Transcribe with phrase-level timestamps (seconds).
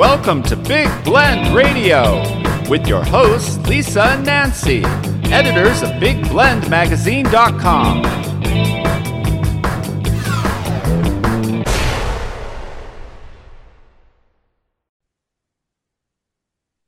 [0.00, 2.22] Welcome to Big Blend Radio
[2.70, 4.82] with your hosts, Lisa and Nancy,
[5.26, 8.04] editors of BigBlendMagazine.com.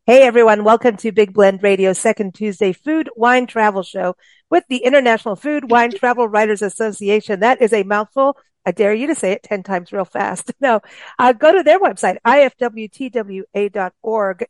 [0.06, 4.16] Hey everyone, welcome to Big Blend Radio second Tuesday food, wine, travel show
[4.48, 7.40] with the International Food, Wine, Travel Writers Association.
[7.40, 8.38] That is a mouthful.
[8.64, 10.52] I dare you to say it 10 times real fast.
[10.60, 10.80] No,
[11.18, 13.64] uh, go to their website, ifwtwa.org.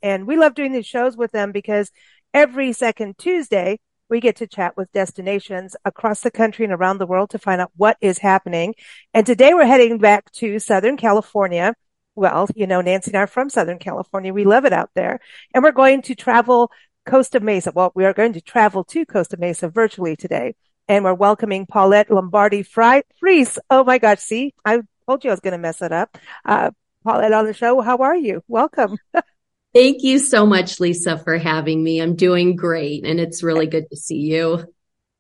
[0.03, 1.91] And we love doing these shows with them because
[2.35, 3.81] every second Tuesday,
[4.11, 7.63] we get to chat with destinations across the country and around the world to find
[7.63, 8.75] out what is happening.
[9.15, 11.75] And today we're heading back to Southern California
[12.15, 14.33] well, you know, Nancy and I are from Southern California.
[14.33, 15.21] We love it out there.
[15.55, 16.71] And we're going to travel
[17.07, 17.73] Costa Mesa.
[17.75, 20.55] Well, we are going to travel to Costa Mesa virtually today.
[20.89, 23.59] And we're welcoming Paulette Lombardi Fries.
[23.71, 24.21] Oh my gosh.
[24.21, 26.19] See, I told you I was going to mess it up.
[26.45, 26.71] Uh,
[27.05, 27.81] Paulette on the show.
[27.81, 28.43] How are you?
[28.49, 28.99] Welcome.
[29.75, 32.01] Thank you so much, Lisa, for having me.
[32.01, 34.67] I'm doing great and it's really good to see you.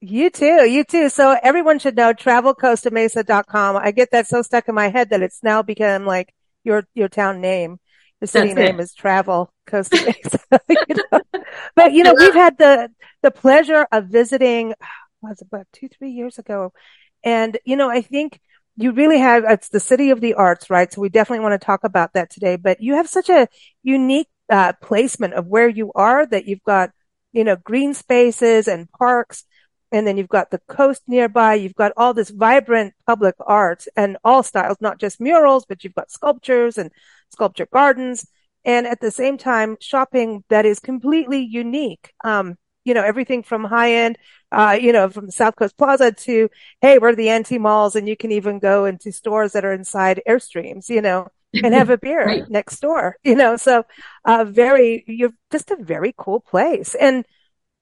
[0.01, 0.69] You too.
[0.69, 1.09] You too.
[1.09, 3.77] So everyone should know travelcostamesa.com.
[3.77, 7.09] I get that so stuck in my head that it's now become like your your
[7.09, 7.79] town name.
[8.21, 8.83] The city That's name it.
[8.83, 10.61] is Travel Costa Mesa.
[10.69, 11.21] you know?
[11.75, 12.91] But you know, we've had the
[13.23, 14.75] the pleasure of visiting.
[15.23, 16.73] Was about two three years ago,
[17.25, 18.41] and you know, I think
[18.77, 19.45] you really have.
[19.45, 20.93] It's the city of the arts, right?
[20.93, 22.57] So we definitely want to talk about that today.
[22.57, 23.49] But you have such a
[23.83, 26.91] unique uh, placement of where you are that you've got
[27.33, 29.45] you know green spaces and parks
[29.93, 31.55] and then you've got the coast nearby.
[31.55, 35.95] You've got all this vibrant public art and all styles, not just murals, but you've
[35.95, 36.91] got sculptures and
[37.31, 38.27] sculpture gardens.
[38.65, 42.13] And at the same time, shopping that is completely unique.
[42.25, 44.19] Um, you know, everything from high end,
[44.51, 46.49] uh, you know, from South Coast Plaza to,
[46.81, 50.23] hey, we're the anti malls and you can even go into stores that are inside
[50.29, 52.51] Airstreams, you know, and have a beer right.
[52.51, 53.85] next door, you know, so,
[54.25, 56.95] uh, very, you're just a very cool place.
[56.95, 57.25] And,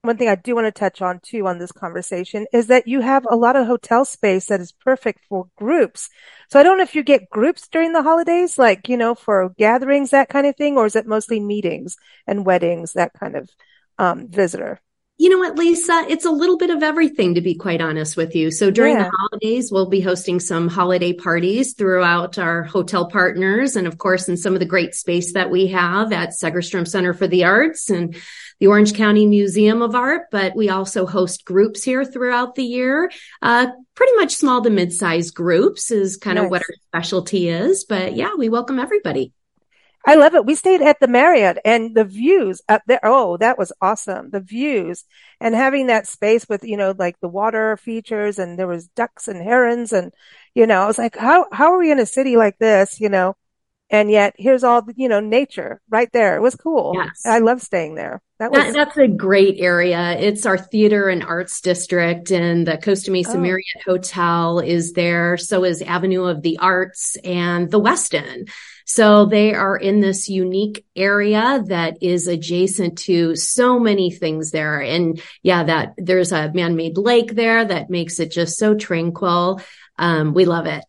[0.02, 3.00] one thing I do want to touch on too on this conversation is that you
[3.00, 6.08] have a lot of hotel space that is perfect for groups.
[6.48, 9.50] So I don't know if you get groups during the holidays, like, you know, for
[9.58, 11.96] gatherings, that kind of thing, or is it mostly meetings
[12.26, 13.50] and weddings, that kind of
[13.98, 14.80] um, visitor?
[15.20, 16.06] You know what, Lisa?
[16.08, 18.50] It's a little bit of everything, to be quite honest with you.
[18.50, 19.02] So during yeah.
[19.02, 23.76] the holidays, we'll be hosting some holiday parties throughout our hotel partners.
[23.76, 27.12] And of course, in some of the great space that we have at Segerstrom Center
[27.12, 28.16] for the Arts and
[28.60, 33.10] the Orange County Museum of Art, but we also host groups here throughout the year.
[33.42, 36.46] Uh, pretty much small to mid-sized groups is kind nice.
[36.46, 37.84] of what our specialty is.
[37.84, 39.34] But yeah, we welcome everybody.
[40.06, 40.46] I love it.
[40.46, 43.00] We stayed at the Marriott and the views up there.
[43.02, 44.30] Oh, that was awesome.
[44.30, 45.04] The views
[45.40, 49.28] and having that space with, you know, like the water features and there was ducks
[49.28, 50.12] and herons and,
[50.54, 53.10] you know, I was like, how, how are we in a city like this, you
[53.10, 53.36] know?
[53.90, 56.36] And yet here's all the, you know, nature right there.
[56.36, 56.92] It was cool.
[56.94, 57.22] Yes.
[57.26, 58.22] I love staying there.
[58.38, 60.16] That was that, that's a great area.
[60.18, 63.40] It's our theater and arts district and the Costa Mesa oh.
[63.40, 65.36] Marriott Hotel is there.
[65.36, 68.48] So is Avenue of the Arts and the Westin.
[68.92, 74.80] So they are in this unique area that is adjacent to so many things there.
[74.80, 79.60] And yeah, that there's a man-made lake there that makes it just so tranquil.
[79.96, 80.84] Um, we love it.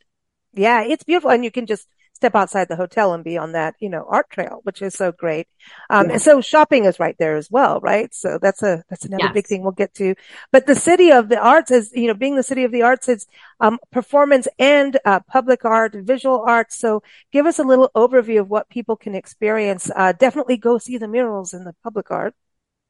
[0.54, 1.30] Yeah, it's beautiful.
[1.30, 1.88] And you can just
[2.22, 5.12] step outside the hotel and be on that, you know, art trail, which is so
[5.12, 5.48] great.
[5.90, 6.14] Um, yeah.
[6.14, 8.14] and so shopping is right there as well, right?
[8.14, 9.34] So that's a, that's another yes.
[9.34, 10.14] big thing we'll get to.
[10.52, 13.10] But the city of the arts is, you know, being the city of the arts
[13.10, 13.26] is,
[13.60, 16.72] um, performance and, uh, public art, visual art.
[16.72, 19.90] So give us a little overview of what people can experience.
[19.96, 22.36] Uh, definitely go see the murals in the public art.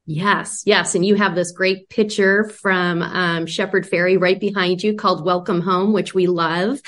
[0.04, 0.94] Yes, yes.
[0.94, 5.62] And you have this great picture from um, Shepard Fairey right behind you called Welcome
[5.62, 6.80] Home, which we love.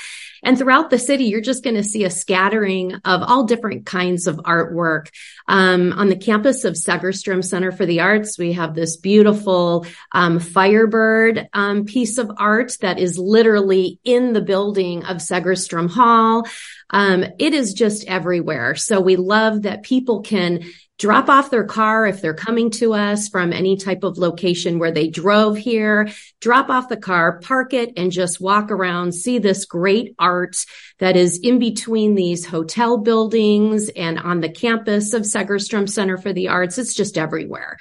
[0.45, 4.27] And throughout the city, you're just going to see a scattering of all different kinds
[4.27, 5.09] of artwork.
[5.47, 10.39] Um, on the campus of Segerstrom Center for the Arts, we have this beautiful um,
[10.39, 16.47] Firebird um, piece of art that is literally in the building of Segerstrom Hall.
[16.91, 18.75] Um, it is just everywhere.
[18.75, 20.63] So we love that people can
[20.97, 24.91] drop off their car if they're coming to us from any type of location where
[24.91, 26.09] they drove here,
[26.39, 30.55] drop off the car, park it and just walk around, see this great art
[30.99, 36.31] that is in between these hotel buildings and on the campus of Segerstrom Center for
[36.31, 36.77] the Arts.
[36.77, 37.77] It's just everywhere.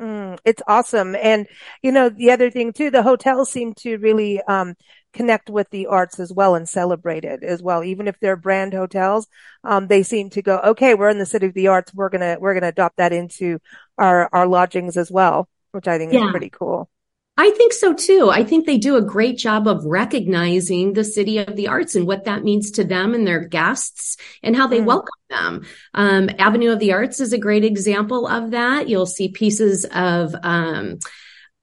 [0.00, 1.14] Mm, it's awesome.
[1.14, 1.46] And,
[1.82, 4.74] you know, the other thing too, the hotels seem to really, um,
[5.12, 7.84] connect with the arts as well and celebrate it as well.
[7.84, 9.26] Even if they're brand hotels,
[9.64, 11.94] um, they seem to go, okay, we're in the city of the arts.
[11.94, 13.58] We're going to, we're going to adopt that into
[13.98, 16.24] our, our lodgings as well, which I think yeah.
[16.24, 16.88] is pretty cool.
[17.34, 18.28] I think so too.
[18.30, 22.06] I think they do a great job of recognizing the city of the arts and
[22.06, 24.84] what that means to them and their guests and how they mm.
[24.84, 25.66] welcome them.
[25.94, 28.86] Um, Avenue of the Arts is a great example of that.
[28.86, 30.98] You'll see pieces of, um,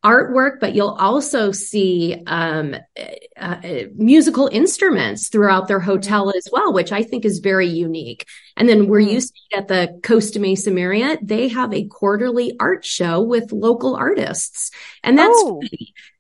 [0.04, 3.06] artwork, but you'll also see um, uh,
[3.38, 8.26] uh, musical instruments throughout their hotel as well, which I think is very unique.
[8.56, 9.22] And then where you mm.
[9.22, 14.72] see at the Costa Mesa Marriott, they have a quarterly art show with local artists,
[15.04, 15.62] and that's oh.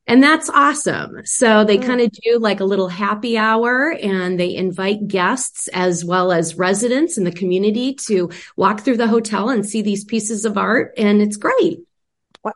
[0.08, 1.22] and that's awesome.
[1.24, 1.86] So they mm.
[1.86, 6.58] kind of do like a little happy hour, and they invite guests as well as
[6.58, 10.94] residents in the community to walk through the hotel and see these pieces of art,
[10.98, 11.80] and it's great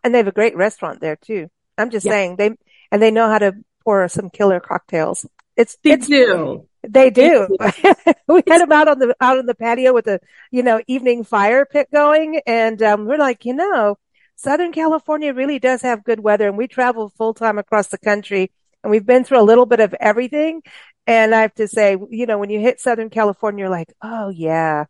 [0.03, 1.49] and they have a great restaurant there too.
[1.77, 2.11] I'm just yeah.
[2.11, 2.51] saying they,
[2.91, 3.53] and they know how to
[3.83, 5.25] pour some killer cocktails.
[5.55, 6.67] It's, they it's, do.
[6.87, 7.47] They do.
[8.27, 10.19] we had them out on the, out on the patio with the,
[10.51, 12.41] you know, evening fire pit going.
[12.45, 13.97] And, um, we're like, you know,
[14.35, 18.51] Southern California really does have good weather and we travel full time across the country
[18.83, 20.61] and we've been through a little bit of everything.
[21.05, 24.29] And I have to say, you know, when you hit Southern California, you're like, oh
[24.29, 24.85] yeah,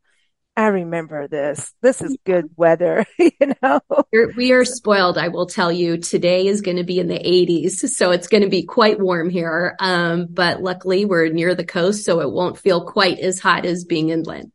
[0.56, 1.74] I remember this.
[1.82, 3.82] This is good weather, you know.
[4.12, 5.98] We're, we are spoiled, I will tell you.
[5.98, 9.30] Today is going to be in the 80s, so it's going to be quite warm
[9.30, 9.76] here.
[9.80, 13.84] Um, but luckily we're near the coast, so it won't feel quite as hot as
[13.84, 14.52] being inland.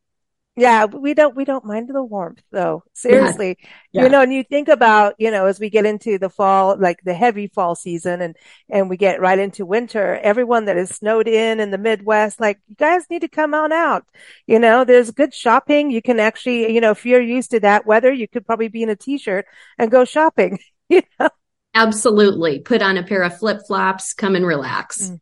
[0.58, 2.82] Yeah, we don't we don't mind the warmth though.
[2.92, 3.58] Seriously.
[3.60, 3.68] Yeah.
[3.92, 4.02] Yeah.
[4.02, 7.00] You know, and you think about, you know, as we get into the fall, like
[7.04, 8.36] the heavy fall season and
[8.68, 12.58] and we get right into winter, everyone that is snowed in in the Midwest, like
[12.66, 14.04] you guys need to come on out.
[14.46, 15.92] You know, there's good shopping.
[15.92, 18.82] You can actually, you know, if you're used to that weather, you could probably be
[18.82, 19.46] in a t-shirt
[19.78, 20.58] and go shopping,
[20.88, 21.30] you know.
[21.74, 22.58] Absolutely.
[22.58, 25.02] Put on a pair of flip-flops, come and relax.
[25.02, 25.20] Mm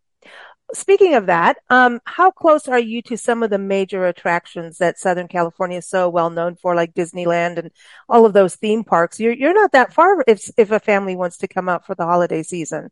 [0.73, 4.99] speaking of that, um, how close are you to some of the major attractions that
[4.99, 7.71] Southern California is so well known for, like Disneyland and
[8.09, 9.21] all of those theme parks?
[9.21, 12.05] You're you're not that far if if a family wants to come out for the
[12.05, 12.91] holiday season.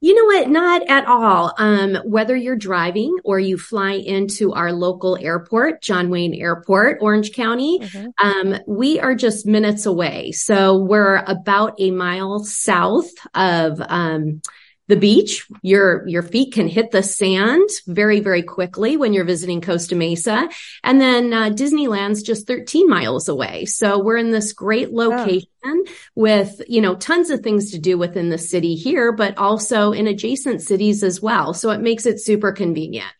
[0.00, 0.50] You know what?
[0.50, 1.54] Not at all.
[1.56, 7.32] Um, whether you're driving or you fly into our local airport, John Wayne Airport, Orange
[7.32, 8.08] County, mm-hmm.
[8.22, 10.32] um, we are just minutes away.
[10.32, 14.42] So we're about a mile south of, um,
[14.88, 15.46] the beach.
[15.62, 20.48] Your, your feet can hit the sand very, very quickly when you're visiting Costa Mesa.
[20.84, 23.64] And then, uh, Disneyland's just 13 miles away.
[23.64, 25.84] So we're in this great location oh.
[26.14, 30.06] with, you know, tons of things to do within the city here, but also in
[30.06, 31.54] adjacent cities as well.
[31.54, 33.12] So it makes it super convenient.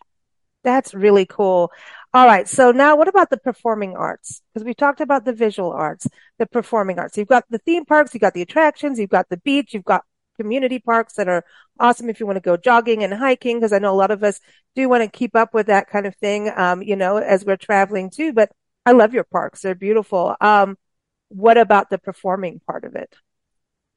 [0.62, 1.70] That's really cool.
[2.12, 2.48] All right.
[2.48, 4.40] So now what about the performing arts?
[4.52, 6.08] Because we talked about the visual arts,
[6.38, 7.18] the performing arts.
[7.18, 10.02] You've got the theme parks, you've got the attractions, you've got the beach, you've got
[10.36, 11.44] community parks that are
[11.78, 14.22] awesome if you want to go jogging and hiking, because I know a lot of
[14.22, 14.40] us
[14.74, 17.56] do want to keep up with that kind of thing, um, you know, as we're
[17.56, 18.32] traveling too.
[18.32, 18.50] But
[18.84, 19.62] I love your parks.
[19.62, 20.36] They're beautiful.
[20.40, 20.76] Um,
[21.28, 23.14] what about the performing part of it?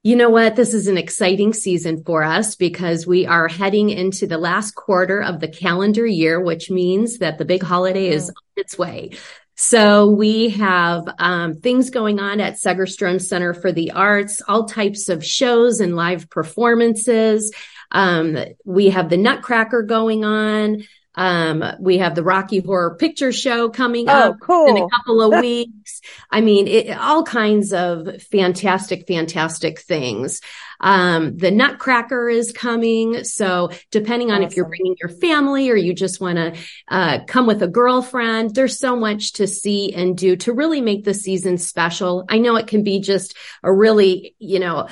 [0.01, 0.55] You know what?
[0.55, 5.21] This is an exciting season for us because we are heading into the last quarter
[5.21, 8.29] of the calendar year, which means that the big holiday is mm.
[8.29, 9.11] on its way.
[9.61, 15.09] So we have um, things going on at Segerstrom Center for the Arts, all types
[15.09, 17.53] of shows and live performances.
[17.91, 20.85] Um, we have the Nutcracker going on.
[21.19, 24.69] Um, we have the Rocky Horror Picture Show coming oh, up cool.
[24.69, 25.99] in a couple of weeks.
[26.31, 30.39] I mean, it, all kinds of fantastic, fantastic things.
[30.79, 33.25] Um, the Nutcracker is coming.
[33.25, 34.47] So depending on awesome.
[34.47, 38.55] if you're bringing your family or you just want to, uh, come with a girlfriend,
[38.55, 42.23] there's so much to see and do to really make the season special.
[42.29, 44.87] I know it can be just a really, you know,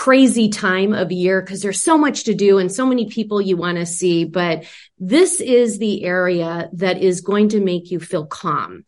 [0.00, 3.54] crazy time of year because there's so much to do and so many people you
[3.54, 4.24] want to see.
[4.24, 4.64] But
[4.98, 8.86] this is the area that is going to make you feel calm.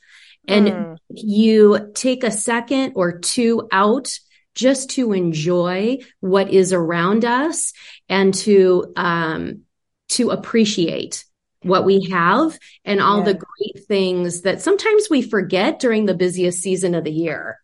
[0.49, 0.99] And mm.
[1.11, 4.19] you take a second or two out
[4.55, 7.75] just to enjoy what is around us
[8.09, 9.65] and to, um,
[10.13, 11.27] to appreciate
[11.61, 13.25] what we have and all yeah.
[13.25, 17.62] the great things that sometimes we forget during the busiest season of the year.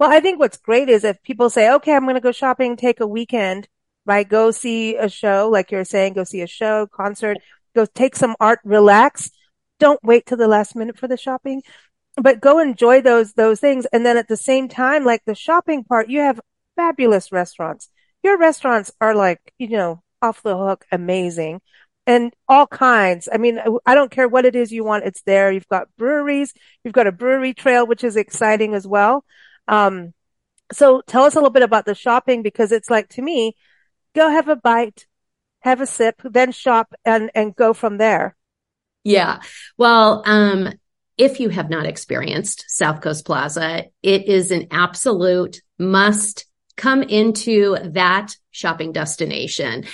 [0.00, 2.76] Well, I think what's great is if people say, okay, I'm going to go shopping,
[2.76, 3.68] take a weekend,
[4.06, 4.28] right?
[4.28, 7.36] Go see a show, like you're saying, go see a show, concert,
[7.76, 9.30] go take some art, relax.
[9.78, 11.62] Don't wait till the last minute for the shopping
[12.16, 13.86] but go enjoy those, those things.
[13.86, 16.40] And then at the same time, like the shopping part, you have
[16.76, 17.88] fabulous restaurants.
[18.22, 21.60] Your restaurants are like, you know, off the hook, amazing
[22.06, 23.28] and all kinds.
[23.32, 25.04] I mean, I don't care what it is you want.
[25.04, 25.52] It's there.
[25.52, 26.52] You've got breweries.
[26.82, 29.24] You've got a brewery trail, which is exciting as well.
[29.68, 30.14] Um,
[30.72, 33.56] so tell us a little bit about the shopping because it's like to me,
[34.14, 35.06] go have a bite,
[35.60, 38.36] have a sip, then shop and, and go from there.
[39.04, 39.40] Yeah.
[39.78, 40.72] Well, um,
[41.16, 47.76] if you have not experienced South Coast Plaza, it is an absolute must come into
[47.92, 49.84] that shopping destination.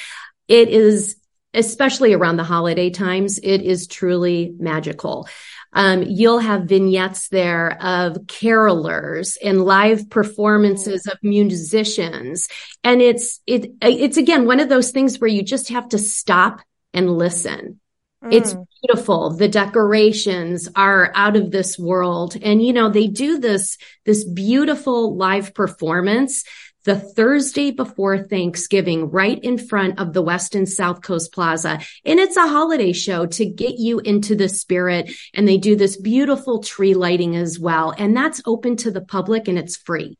[0.47, 1.17] It is,
[1.53, 5.29] especially around the holiday times, it is truly magical.
[5.77, 12.49] Um, you'll have vignettes there of carolers and live performances of musicians.
[12.83, 16.63] And it's, it, it's again, one of those things where you just have to stop
[16.95, 17.79] and listen.
[18.25, 18.33] Mm.
[18.33, 19.37] It's beautiful.
[19.37, 22.37] The decorations are out of this world.
[22.41, 26.45] And, you know, they do this, this beautiful live performance
[26.87, 31.81] the Thursday before Thanksgiving right in front of the Westin South Coast Plaza.
[32.05, 35.11] And it's a holiday show to get you into the spirit.
[35.35, 37.93] And they do this beautiful tree lighting as well.
[37.99, 40.17] And that's open to the public and it's free.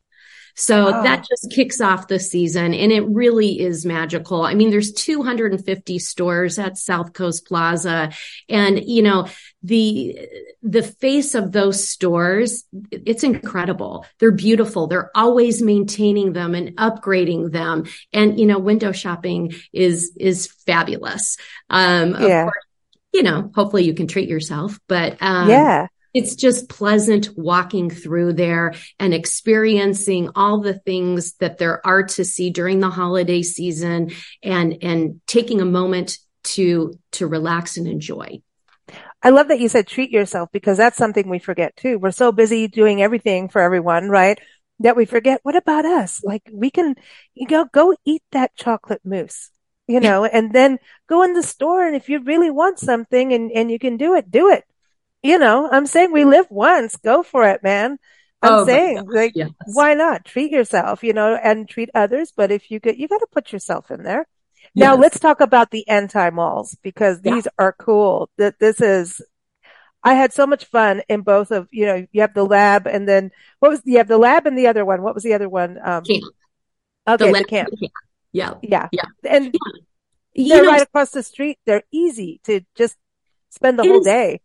[0.57, 1.03] So oh.
[1.03, 4.41] that just kicks off the season and it really is magical.
[4.41, 8.11] I mean, there's 250 stores at South Coast Plaza
[8.49, 9.27] and, you know,
[9.61, 10.17] the,
[10.63, 14.05] the face of those stores, it's incredible.
[14.19, 14.87] They're beautiful.
[14.87, 17.85] They're always maintaining them and upgrading them.
[18.11, 21.37] And, you know, window shopping is, is fabulous.
[21.69, 22.45] Um, yeah.
[22.45, 22.65] Course,
[23.13, 25.87] you know, hopefully you can treat yourself, but, um, yeah
[26.17, 32.25] it's just pleasant walking through there and experiencing all the things that there are to
[32.25, 34.09] see during the holiday season
[34.41, 38.41] and and taking a moment to to relax and enjoy.
[39.21, 41.99] I love that you said treat yourself because that's something we forget too.
[41.99, 44.39] We're so busy doing everything for everyone, right?
[44.79, 46.23] That we forget what about us?
[46.23, 46.95] Like we can
[47.35, 49.51] you know go eat that chocolate mousse
[49.89, 51.87] you know, and then go in the store.
[51.87, 54.65] And if you really want something and, and you can do it, do it
[55.27, 56.95] you know, I'm saying we live once.
[56.95, 57.99] Go for it, man.
[58.41, 59.49] I'm oh, saying, like, yes.
[59.65, 62.31] why not treat yourself, you know, and treat others?
[62.35, 64.25] But if you get, you got to put yourself in there.
[64.73, 67.51] Now let's talk about the anti malls because these yeah.
[67.59, 68.29] are cool.
[68.37, 69.21] That this is,
[70.01, 73.07] I had so much fun in both of, you know, you have the lab and
[73.07, 75.01] then what was, you have the lab and the other one.
[75.01, 75.77] What was the other one?
[75.83, 76.23] Um, camp.
[77.07, 77.69] Okay, the, the camp.
[77.69, 77.91] camp.
[78.31, 78.53] Yeah.
[78.61, 78.87] Yeah.
[78.91, 79.05] Yeah.
[79.27, 79.57] And
[80.35, 80.55] yeah.
[80.55, 81.57] they're know, right across the street.
[81.65, 82.95] They're easy to just
[83.49, 84.41] spend the whole is, day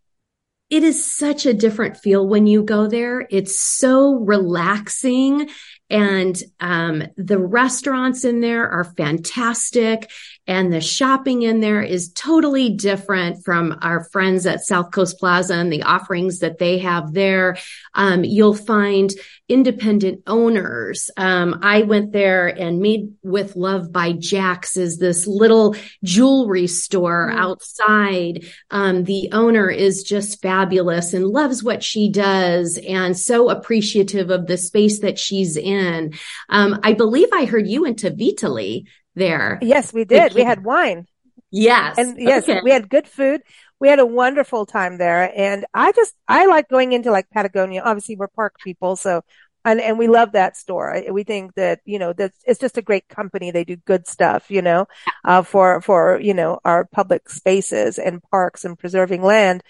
[0.73, 3.27] it is such a different feel when you go there.
[3.29, 5.51] It's so relaxing
[5.87, 10.09] and um, the restaurants in there are fantastic
[10.45, 15.53] and the shopping in there is totally different from our friends at South Coast Plaza
[15.55, 17.57] and the offerings that they have there.
[17.93, 19.09] Um, you'll find
[19.47, 21.09] independent owners.
[21.15, 27.31] Um, I went there and Made with Love by Jax is this little jewelry store
[27.31, 27.39] mm.
[27.39, 28.45] outside.
[28.71, 34.47] Um, the owner is just fabulous and loves what she does and so appreciative of
[34.47, 36.13] the space that she's in.
[36.49, 39.59] Um, I believe I heard you into Vitali there.
[39.61, 40.33] Yes, we did.
[40.33, 41.07] We had wine.
[41.51, 41.97] Yes.
[41.97, 42.61] And yes, okay.
[42.63, 43.41] we had good food.
[43.79, 45.31] We had a wonderful time there.
[45.35, 47.81] And I just, I like going into like Patagonia.
[47.83, 48.95] Obviously we're park people.
[48.95, 49.23] So,
[49.65, 51.03] and, and we love that store.
[51.11, 53.51] We think that, you know, that it's just a great company.
[53.51, 54.87] They do good stuff, you know,
[55.23, 59.63] uh, for, for, you know, our public spaces and parks and preserving land.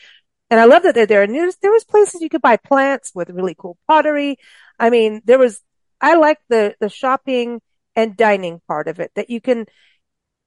[0.50, 1.24] And I love that they're there.
[1.24, 4.38] And there was, there was places you could buy plants with really cool pottery.
[4.80, 5.62] I mean, there was,
[6.00, 7.62] I like the, the shopping
[7.96, 9.66] and dining part of it that you can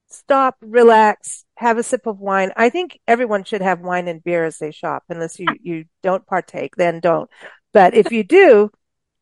[0.09, 2.53] stop, relax, have a sip of wine.
[2.57, 6.27] I think everyone should have wine and beer as they shop, unless you, you don't
[6.27, 7.31] partake, then don't.
[7.73, 8.71] But if you do,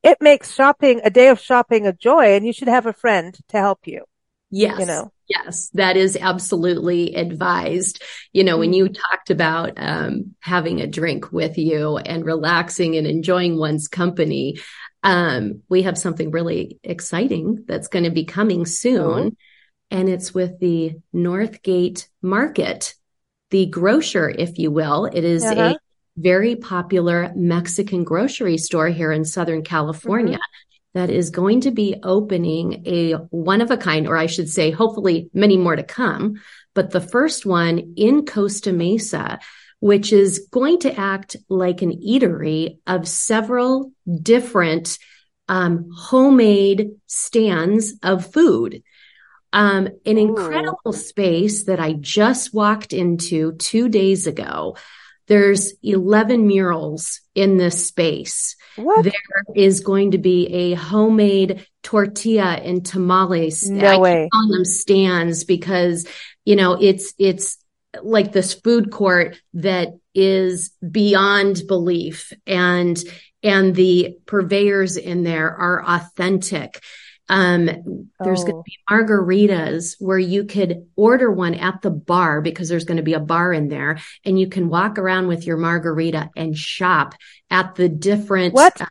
[0.02, 3.36] it makes shopping a day of shopping a joy and you should have a friend
[3.48, 4.04] to help you.
[4.50, 4.78] Yes.
[4.78, 8.02] You know, yes, that is absolutely advised.
[8.32, 8.86] You know, when mm-hmm.
[8.86, 14.60] you talked about um, having a drink with you and relaxing and enjoying one's company,
[15.04, 19.02] um, we have something really exciting that's going to be coming soon.
[19.02, 19.30] Oh.
[19.90, 22.94] And it's with the Northgate Market,
[23.50, 25.04] the grocer, if you will.
[25.04, 25.74] It is uh-huh.
[25.74, 25.78] a
[26.16, 30.38] very popular Mexican grocery store here in Southern California.
[30.38, 30.98] Mm-hmm.
[30.98, 34.70] That is going to be opening a one of a kind, or I should say,
[34.70, 36.40] hopefully many more to come.
[36.72, 39.40] But the first one in Costa Mesa
[39.84, 44.98] which is going to act like an eatery of several different
[45.46, 48.82] um, homemade stands of food.
[49.52, 50.28] Um, an Ooh.
[50.28, 54.78] incredible space that I just walked into two days ago.
[55.26, 58.56] There's 11 murals in this space.
[58.76, 59.04] What?
[59.04, 59.12] There
[59.54, 63.68] is going to be a homemade tortilla and tamales.
[63.68, 64.30] No I way.
[64.32, 66.06] on them stands because,
[66.46, 67.58] you know, it's, it's
[68.02, 73.02] like this food court that is beyond belief and
[73.42, 76.80] and the purveyors in there are authentic
[77.28, 78.46] um, there's oh.
[78.46, 82.98] going to be margaritas where you could order one at the bar because there's going
[82.98, 86.56] to be a bar in there and you can walk around with your margarita and
[86.56, 87.14] shop
[87.50, 88.78] at the different what?
[88.80, 88.86] Uh,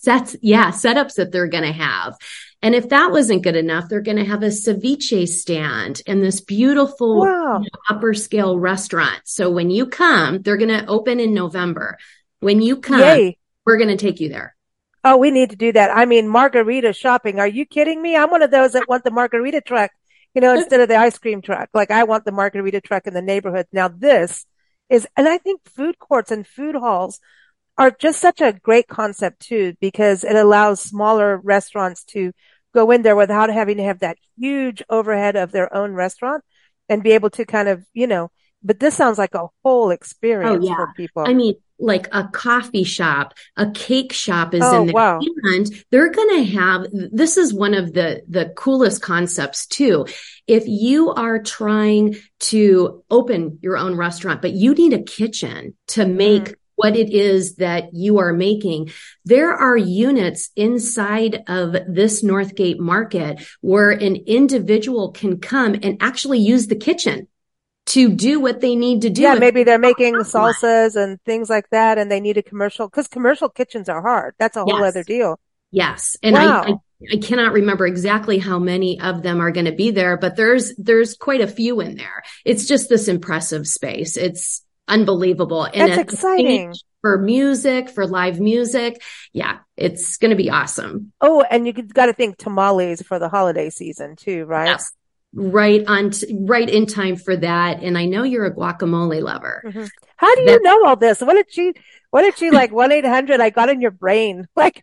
[0.00, 2.14] sets yeah setups that they're going to have
[2.60, 6.40] And if that wasn't good enough, they're going to have a ceviche stand in this
[6.40, 7.60] beautiful Wow.
[7.60, 9.20] you know, upper scale restaurant.
[9.24, 11.98] So when you come, they're going to open in November.
[12.40, 13.38] When you come, Yay.
[13.64, 14.56] we're going to take you there.
[15.04, 15.96] Oh, we need to do that.
[15.96, 17.38] I mean, margarita shopping.
[17.38, 18.16] Are you kidding me?
[18.16, 19.92] I'm one of those that want the margarita truck,
[20.34, 21.68] you know, instead of the ice cream truck.
[21.72, 23.66] Like I want the margarita truck in the neighborhood.
[23.72, 24.44] Now this
[24.90, 27.20] is, and I think food courts and food halls
[27.78, 32.32] are just such a great concept too, because it allows smaller restaurants to
[32.74, 36.44] go in there without having to have that huge overhead of their own restaurant
[36.88, 38.30] and be able to kind of, you know,
[38.62, 40.74] but this sounds like a whole experience Oh, yeah.
[40.76, 41.24] for people.
[41.26, 44.94] I mean, like a coffee shop, a cake shop is Oh, in there.
[44.94, 45.20] wow.
[45.44, 50.06] And they're going to have, this is one of the, the coolest concepts too.
[50.48, 56.04] If you are trying to open your own restaurant, but you need a kitchen to
[56.04, 56.54] make Mm.
[56.78, 58.90] What it is that you are making,
[59.24, 66.38] there are units inside of this Northgate market where an individual can come and actually
[66.38, 67.26] use the kitchen
[67.86, 69.22] to do what they need to do.
[69.22, 73.08] Yeah, maybe they're making salsas and things like that, and they need a commercial because
[73.08, 74.34] commercial kitchens are hard.
[74.38, 74.90] That's a whole Yes.
[74.90, 75.40] other deal.
[75.72, 76.16] Yes.
[76.22, 76.62] And Wow.
[76.62, 76.74] I, I,
[77.14, 80.76] I cannot remember exactly how many of them are going to be there, but there's,
[80.76, 82.22] there's quite a few in there.
[82.44, 84.16] It's just this impressive space.
[84.16, 85.64] It's unbelievable.
[85.64, 86.74] And That's exciting.
[87.00, 89.00] For music, for live music.
[89.32, 89.58] Yeah.
[89.76, 91.12] It's going to be awesome.
[91.20, 94.66] Oh, and you got to think tamales for the holiday season too, right?
[94.66, 94.90] Yes.
[95.32, 97.82] Right on, t- right in time for that.
[97.82, 99.62] And I know you're a guacamole lover.
[99.64, 99.88] Mhm.
[100.16, 101.20] How do you know all this?
[101.20, 101.74] What did she?
[102.10, 102.72] What did she like?
[102.72, 103.40] One eight hundred.
[103.40, 104.46] I got in your brain.
[104.56, 104.80] Like,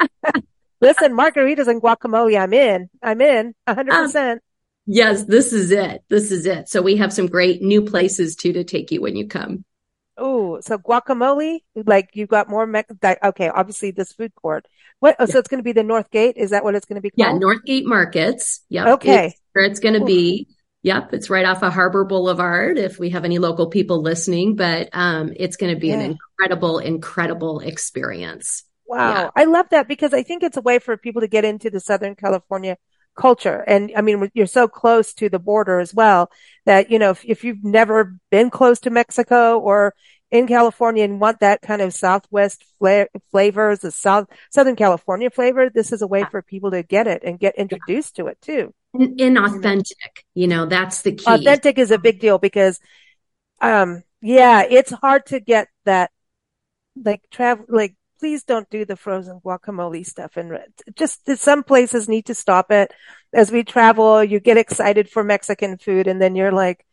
[0.80, 2.40] listen, margaritas and guacamole.
[2.40, 2.90] I'm in.
[3.04, 3.54] I'm in.
[3.68, 4.42] A hundred Um, percent.
[4.86, 5.24] Yes.
[5.24, 6.04] This is it.
[6.10, 6.70] This is it.
[6.70, 9.66] So we have some great new places too to take you when you come.
[10.17, 11.60] Oh, so guacamole.
[11.75, 12.65] Like you've got more.
[12.65, 14.65] Mex- di- okay, obviously this food court.
[15.00, 15.15] What?
[15.19, 16.34] Oh, so it's going to be the Northgate.
[16.38, 17.17] Is that what it's going to be Called?
[17.17, 17.43] Yeah, called?
[17.43, 18.62] Northgate Markets.
[18.69, 18.88] Yep.
[18.88, 19.25] Okay.
[19.27, 20.48] It's where it's going to be.
[20.84, 21.13] Yep.
[21.13, 25.34] It's right off of Harbor Boulevard if we have any local people listening, but um,
[25.36, 28.63] it's going to be an incredible, incredible experience.
[28.88, 29.10] Wow.
[29.10, 29.30] Yeah.
[29.36, 31.80] I love that because I think it's a way for people to get into the
[31.80, 32.78] Southern California
[33.15, 33.63] culture.
[33.67, 36.30] And I mean, you're so close to the border as well
[36.65, 39.93] that, you know, if, if you've never been close to Mexico or
[40.32, 45.69] in California and want that kind of Southwest fla- flavors, the South, Southern California flavor,
[45.69, 48.73] this is a way for people to get it and get introduced to it too.
[48.93, 51.25] And you know, that's the key.
[51.28, 52.80] Authentic is a big deal because,
[53.62, 56.12] um, yeah, it's hard to get that,
[57.01, 60.38] like travel, like, please don't do the frozen guacamole stuff.
[60.38, 60.58] And
[60.95, 62.93] just some places need to stop it.
[63.34, 66.86] As we travel, you get excited for Mexican food and then you're like,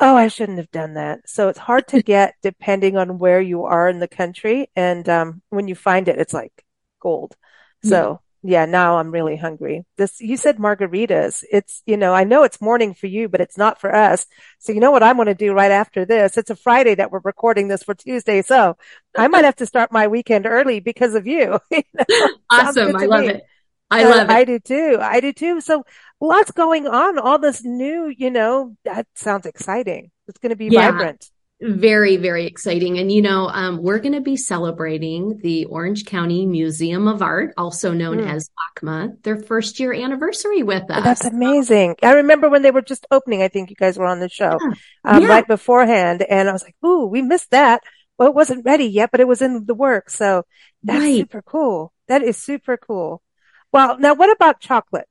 [0.00, 1.28] Oh, I shouldn't have done that.
[1.28, 4.70] So it's hard to get depending on where you are in the country.
[4.74, 6.64] And, um, when you find it, it's like
[7.00, 7.36] gold.
[7.84, 9.84] So yeah, now I'm really hungry.
[9.96, 11.44] This, you said margaritas.
[11.50, 14.26] It's, you know, I know it's morning for you, but it's not for us.
[14.58, 16.36] So you know what I'm going to do right after this?
[16.36, 18.42] It's a Friday that we're recording this for Tuesday.
[18.42, 18.76] So
[19.16, 21.58] I might have to start my weekend early because of you.
[21.70, 22.26] You know?
[22.50, 22.96] Awesome.
[22.96, 23.28] I love me.
[23.28, 23.44] it.
[23.90, 24.32] I Uh, love it.
[24.32, 24.98] I do too.
[25.00, 25.60] I do too.
[25.62, 25.84] So
[26.20, 27.18] lots going on.
[27.18, 30.10] All this new, you know, that sounds exciting.
[30.28, 30.90] It's going to be Yeah.
[30.92, 31.30] vibrant.
[31.60, 32.98] Very, very exciting.
[32.98, 37.54] And you know, um, we're going to be celebrating the Orange County Museum of Art,
[37.56, 38.28] also known Mm.
[38.28, 41.04] as OCMA, their first year anniversary with us.
[41.04, 41.94] That's amazing.
[42.02, 43.40] I remember when they were just opening.
[43.42, 44.72] I think you guys were on the show Yeah.
[45.04, 45.28] um, Yeah.
[45.28, 47.82] right beforehand, and I was like, "Ooh, we missed that."
[48.18, 50.14] Well, it wasn't ready yet, but it was in the works.
[50.16, 50.44] So
[50.82, 51.16] that's Right.
[51.18, 51.92] super cool.
[52.08, 53.22] That is super cool.
[53.72, 55.08] Well, now what about chocolate?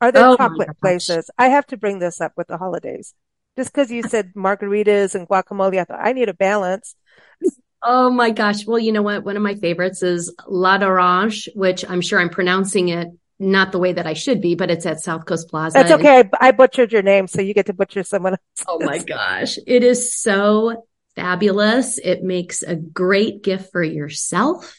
[0.00, 1.30] Are there Oh chocolate places?
[1.38, 3.14] I have to bring this up with the holidays.
[3.56, 6.94] Just because you said margaritas and guacamole, I thought I need a balance.
[7.82, 8.66] Oh my gosh.
[8.66, 9.24] Well, you know what?
[9.24, 13.78] One of my favorites is La d'Orange, which I'm sure I'm pronouncing it not the
[13.78, 15.78] way that I should be, but it's at South Coast Plaza.
[15.78, 16.20] That's okay.
[16.40, 18.64] I, I butchered your name, so you get to butcher someone else.
[18.66, 19.58] Oh my gosh.
[19.66, 21.98] It is so fabulous.
[21.98, 24.76] It makes a great gift for yourself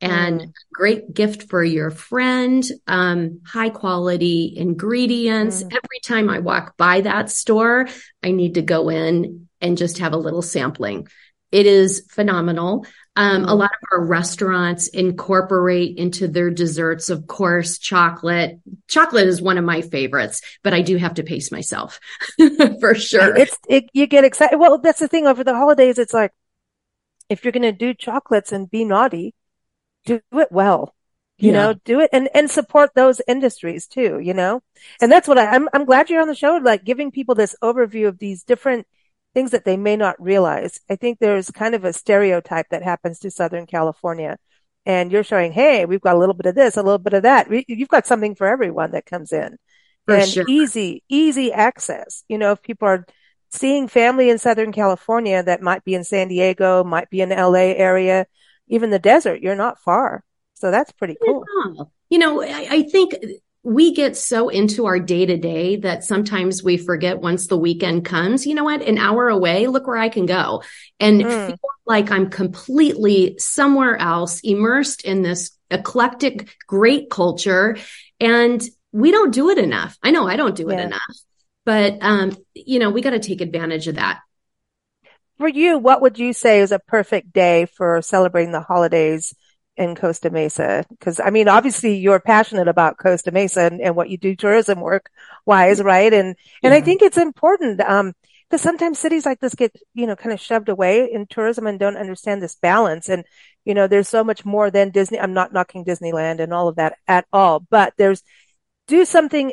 [0.00, 0.44] and Mm.
[0.44, 2.64] a great gift for your friend.
[2.86, 5.62] Um, high quality ingredients.
[5.62, 5.66] Mm.
[5.66, 7.86] Every time I walk by that store,
[8.22, 11.06] I need to go in and just have a little sampling.
[11.52, 12.86] It is phenomenal.
[13.16, 13.58] Um, a Mm.
[13.58, 18.58] lot of our restaurants incorporate into their desserts, of course, chocolate.
[18.88, 22.00] Chocolate is one of my favorites, but I do have to pace myself
[22.80, 23.36] for sure.
[23.36, 24.56] It's it, you get excited.
[24.58, 25.98] Well, that's the thing over the holidays.
[25.98, 26.32] It's like
[27.28, 29.34] if you're going to do chocolates and be naughty,
[30.04, 30.94] do it well.
[31.38, 31.66] You Yeah.
[31.66, 34.20] know, do it and and support those industries too.
[34.20, 34.62] You know,
[35.00, 35.68] and that's what I, I'm.
[35.72, 38.86] I'm glad you're on the show, like giving people this overview of these different
[39.34, 40.80] things that they may not realize.
[40.88, 44.38] I think there's kind of a stereotype that happens to Southern California
[44.86, 47.22] and you're showing, hey, we've got a little bit of this, a little bit of
[47.22, 47.48] that.
[47.68, 49.56] You've got something for everyone that comes in.
[50.06, 50.44] For and sure.
[50.46, 52.24] easy, easy access.
[52.28, 53.06] You know, if people are
[53.50, 57.36] seeing family in Southern California that might be in San Diego, might be in the
[57.36, 58.26] LA area,
[58.68, 60.22] even the desert, you're not far.
[60.54, 61.44] So that's pretty cool.
[61.74, 61.84] Yeah.
[62.10, 63.14] You know, I, I think
[63.64, 68.04] we get so into our day to day that sometimes we forget once the weekend
[68.04, 70.62] comes, you know what, an hour away, look where I can go
[71.00, 71.46] and mm.
[71.46, 77.78] feel like I'm completely somewhere else, immersed in this eclectic, great culture.
[78.20, 79.96] And we don't do it enough.
[80.02, 80.80] I know I don't do yeah.
[80.80, 81.16] it enough,
[81.64, 84.20] but, um, you know, we got to take advantage of that.
[85.38, 89.34] For you, what would you say is a perfect day for celebrating the holidays
[89.76, 90.84] in Costa Mesa?
[90.88, 94.80] Because I mean, obviously you're passionate about Costa Mesa and, and what you do tourism
[94.80, 95.10] work
[95.46, 96.12] wise, right?
[96.12, 96.74] And, and yeah.
[96.74, 98.12] I think it's important, um,
[98.50, 101.78] because sometimes cities like this get, you know, kind of shoved away in tourism and
[101.78, 103.08] don't understand this balance.
[103.08, 103.24] And,
[103.64, 105.18] you know, there's so much more than Disney.
[105.18, 108.22] I'm not knocking Disneyland and all of that at all, but there's
[108.86, 109.52] do something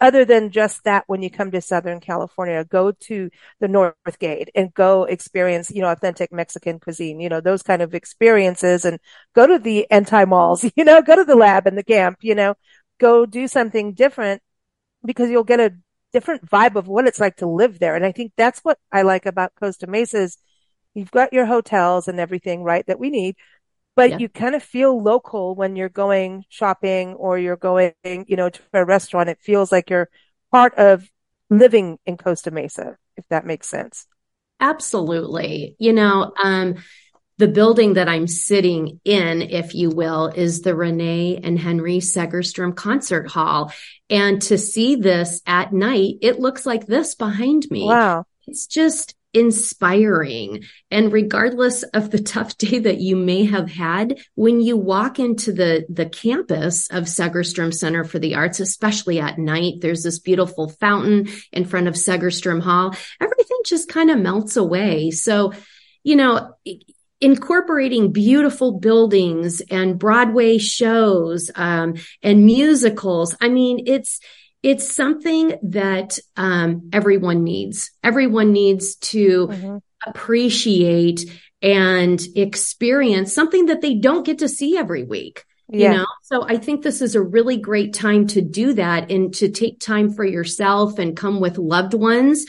[0.00, 3.30] other than just that when you come to Southern California, go to
[3.60, 7.94] the Northgate and go experience, you know, authentic Mexican cuisine, you know, those kind of
[7.94, 8.98] experiences and
[9.34, 12.34] go to the anti malls, you know, go to the lab and the camp, you
[12.34, 12.54] know,
[12.98, 14.42] go do something different
[15.04, 15.74] because you'll get a
[16.12, 17.96] different vibe of what it's like to live there.
[17.96, 20.38] And I think that's what I like about Costa Mesa is
[20.94, 23.36] you've got your hotels and everything, right, that we need,
[23.96, 24.18] but yeah.
[24.18, 28.60] you kind of feel local when you're going shopping or you're going, you know, to
[28.74, 29.30] a restaurant.
[29.30, 30.10] It feels like you're
[30.52, 31.10] part of
[31.48, 34.06] living in Costa Mesa, if that makes sense.
[34.60, 35.76] Absolutely.
[35.78, 36.76] You know, um,
[37.38, 42.76] the building that I'm sitting in, if you will, is the Renee and Henry Segerstrom
[42.76, 43.72] Concert Hall.
[44.08, 47.84] And to see this at night, it looks like this behind me.
[47.86, 48.24] Wow.
[48.46, 50.64] It's just inspiring.
[50.90, 55.52] And regardless of the tough day that you may have had, when you walk into
[55.52, 60.68] the, the campus of Segerstrom Center for the Arts, especially at night, there's this beautiful
[60.68, 62.94] fountain in front of Segerstrom Hall.
[63.20, 65.10] Everything just kind of melts away.
[65.10, 65.52] So,
[66.02, 66.54] you know,
[67.20, 73.36] incorporating beautiful buildings and Broadway shows um, and musicals.
[73.40, 74.20] I mean, it's
[74.66, 77.92] it's something that um, everyone needs.
[78.02, 79.76] Everyone needs to mm-hmm.
[80.04, 81.24] appreciate
[81.62, 85.44] and experience something that they don't get to see every week.
[85.68, 85.92] Yeah.
[85.92, 89.32] You know, so I think this is a really great time to do that and
[89.34, 92.46] to take time for yourself and come with loved ones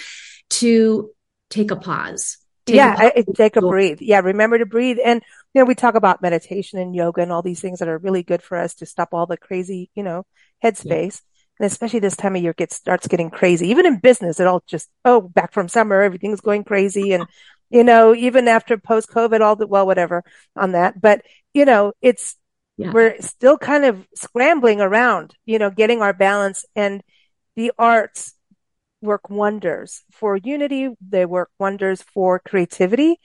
[0.50, 1.12] to
[1.52, 2.40] take a pause.
[2.66, 3.36] Take yeah, a pause.
[3.36, 4.00] take a breathe.
[4.02, 4.98] Yeah, remember to breathe.
[5.06, 5.22] And
[5.54, 8.24] you know, we talk about meditation and yoga and all these things that are really
[8.24, 10.26] good for us to stop all the crazy, you know,
[10.64, 11.22] headspace.
[11.22, 13.70] Yeah and especially this time of year gets starts getting crazy.
[13.70, 17.26] Even in business, it all just oh back from summer, everything's going crazy, and
[17.70, 20.24] you know even after post COVID, all the well whatever
[20.56, 21.00] on that.
[21.02, 22.36] But you know it's
[22.78, 22.92] yeah.
[22.92, 27.02] we're still kind of scrambling around, you know, getting our balance, and
[27.56, 28.36] the arts
[29.02, 30.90] work wonders for unity.
[31.02, 33.20] They work wonders for creativity,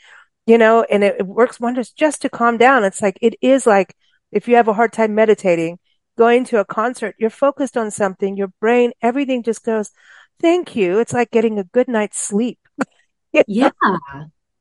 [0.47, 2.85] you know, and it, it works wonders just to calm down.
[2.85, 3.95] It's like it is like
[4.31, 5.79] if you have a hard time meditating
[6.17, 9.91] going to a concert, you're focused on something, your brain, everything just goes,
[10.41, 10.99] thank you.
[10.99, 12.59] It's like getting a good night's sleep.
[13.47, 13.71] yeah.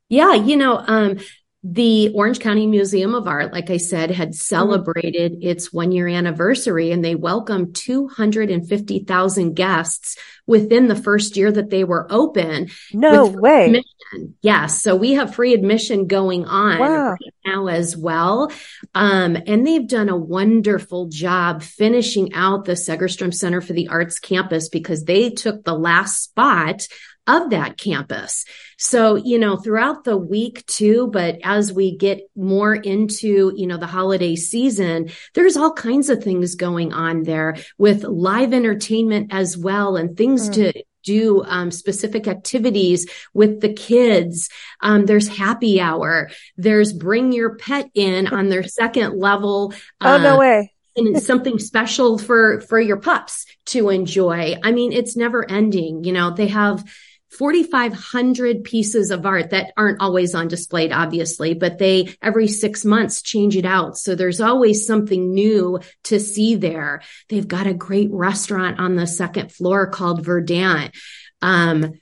[0.08, 0.34] Yeah.
[0.34, 1.18] You know, um,
[1.64, 4.34] the Orange County Museum of Art, like I said, had mm-hmm.
[4.34, 5.48] celebrated mm-hmm.
[5.48, 11.84] its one year anniversary and they welcomed 250,000 guests within the first year that they
[11.84, 12.68] were open.
[12.92, 13.66] No way.
[13.66, 14.34] Admission.
[14.42, 14.82] Yes.
[14.82, 17.10] So we have free admission going on wow.
[17.10, 18.50] right now as well.
[18.92, 24.18] Um, and they've done a wonderful job finishing out the Segerstrom Center for the Arts
[24.18, 26.88] campus because they took the last spot
[27.26, 28.44] of that campus.
[28.78, 33.76] So, you know, throughout the week too, but as we get more into, you know,
[33.76, 39.56] the holiday season, there's all kinds of things going on there with live entertainment as
[39.56, 40.54] well and things mm.
[40.54, 44.48] to do um, specific activities with the kids.
[44.80, 46.30] Um, there's happy hour.
[46.56, 49.74] There's bring your pet in on their second level.
[50.00, 50.72] Oh, no uh, way.
[50.96, 54.56] and it's something special for for your pups to enjoy.
[54.62, 56.04] I mean, it's never ending.
[56.04, 56.84] You know, they have
[57.32, 63.22] 4,500 pieces of art that aren't always on display, obviously, but they every six months
[63.22, 63.96] change it out.
[63.96, 67.02] So there's always something new to see there.
[67.28, 70.94] They've got a great restaurant on the second floor called Verdant.
[71.40, 71.94] Um,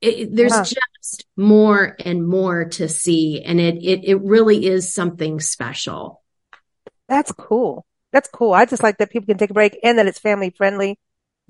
[0.00, 0.62] it, there's wow.
[0.62, 6.22] just more and more to see, and it, it it really is something special.
[7.08, 7.84] That's cool.
[8.12, 8.54] That's cool.
[8.54, 10.98] I just like that people can take a break and that it's family friendly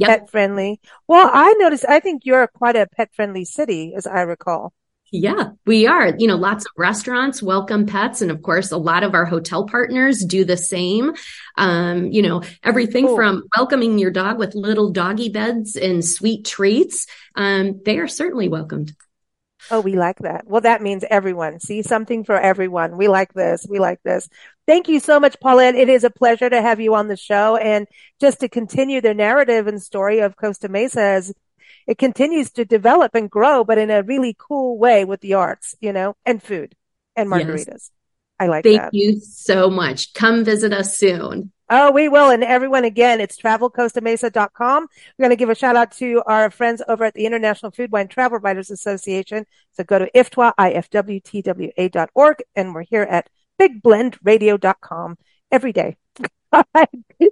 [0.00, 0.08] yep.
[0.08, 0.80] pet friendly.
[1.06, 4.72] Well, I noticed, I think you're quite a pet friendly city, as I recall.
[5.12, 6.14] Yeah, we are.
[6.16, 8.22] You know, lots of restaurants welcome pets.
[8.22, 11.14] And of course, a lot of our hotel partners do the same.
[11.58, 13.16] Um, you know, everything cool.
[13.16, 17.06] from welcoming your dog with little doggy beds and sweet treats.
[17.34, 18.94] Um, they are certainly welcomed.
[19.70, 20.46] Oh, we like that.
[20.46, 21.60] Well, that means everyone.
[21.60, 22.96] See something for everyone.
[22.96, 23.66] We like this.
[23.68, 24.28] We like this.
[24.66, 25.74] Thank you so much, Paulette.
[25.74, 27.86] It is a pleasure to have you on the show and
[28.20, 31.34] just to continue the narrative and story of Costa Mesa as
[31.86, 35.74] it continues to develop and grow, but in a really cool way with the arts,
[35.80, 36.74] you know, and food
[37.16, 37.66] and margaritas.
[37.68, 37.90] Yes.
[38.38, 38.94] I like Thank that.
[38.94, 40.14] you so much.
[40.14, 41.52] Come visit us soon.
[41.68, 42.30] Oh, we will.
[42.30, 44.86] And everyone, again, it's travelcostamesa.com.
[45.18, 47.92] We're going to give a shout out to our friends over at the International Food
[47.92, 49.46] Wine Travel Writers Association.
[49.72, 52.42] So go to IFTWA, IFWTWA.org.
[52.56, 55.18] And we're here at bigblendradio.com
[55.50, 55.96] every day.
[56.52, 56.88] All right.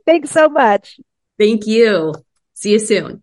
[0.07, 1.01] Thanks so much.
[1.38, 2.14] Thank you.
[2.55, 3.23] See you soon.